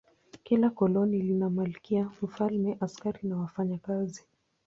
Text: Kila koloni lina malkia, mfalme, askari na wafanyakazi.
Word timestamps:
Kila 0.43 0.69
koloni 0.71 1.21
lina 1.21 1.49
malkia, 1.49 2.09
mfalme, 2.23 2.77
askari 2.81 3.19
na 3.27 3.37
wafanyakazi. 3.37 4.25